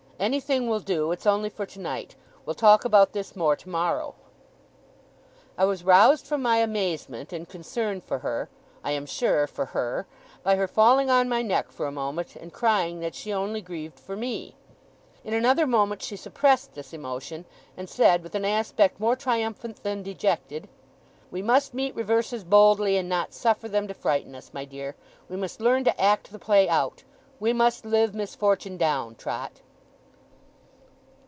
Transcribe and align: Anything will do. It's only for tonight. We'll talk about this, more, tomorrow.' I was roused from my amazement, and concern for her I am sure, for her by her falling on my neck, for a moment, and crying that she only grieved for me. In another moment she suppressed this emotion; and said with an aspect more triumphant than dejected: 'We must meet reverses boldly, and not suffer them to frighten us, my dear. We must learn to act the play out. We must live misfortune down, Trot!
Anything 0.21 0.67
will 0.69 0.81
do. 0.81 1.11
It's 1.11 1.25
only 1.25 1.49
for 1.49 1.65
tonight. 1.65 2.15
We'll 2.45 2.53
talk 2.53 2.85
about 2.85 3.11
this, 3.11 3.35
more, 3.35 3.55
tomorrow.' 3.55 4.13
I 5.57 5.65
was 5.65 5.83
roused 5.83 6.27
from 6.27 6.43
my 6.43 6.57
amazement, 6.57 7.33
and 7.33 7.49
concern 7.49 8.01
for 8.01 8.19
her 8.19 8.47
I 8.83 8.91
am 8.91 9.07
sure, 9.07 9.47
for 9.47 9.65
her 9.73 10.05
by 10.43 10.57
her 10.57 10.67
falling 10.67 11.09
on 11.09 11.27
my 11.27 11.41
neck, 11.41 11.71
for 11.71 11.87
a 11.87 11.91
moment, 11.91 12.35
and 12.35 12.53
crying 12.53 12.99
that 12.99 13.15
she 13.15 13.33
only 13.33 13.61
grieved 13.61 13.99
for 13.99 14.15
me. 14.15 14.55
In 15.23 15.33
another 15.33 15.65
moment 15.65 16.03
she 16.03 16.15
suppressed 16.15 16.75
this 16.75 16.93
emotion; 16.93 17.45
and 17.75 17.89
said 17.89 18.21
with 18.21 18.35
an 18.35 18.45
aspect 18.45 18.99
more 18.99 19.15
triumphant 19.15 19.81
than 19.81 20.03
dejected: 20.03 20.69
'We 21.31 21.41
must 21.41 21.73
meet 21.73 21.95
reverses 21.95 22.43
boldly, 22.43 22.95
and 22.95 23.09
not 23.09 23.33
suffer 23.33 23.67
them 23.67 23.87
to 23.87 23.95
frighten 23.95 24.35
us, 24.35 24.51
my 24.53 24.65
dear. 24.65 24.95
We 25.27 25.35
must 25.35 25.59
learn 25.59 25.83
to 25.85 25.99
act 25.99 26.31
the 26.31 26.37
play 26.37 26.69
out. 26.69 27.03
We 27.39 27.53
must 27.53 27.85
live 27.85 28.13
misfortune 28.13 28.77
down, 28.77 29.15
Trot! 29.15 29.61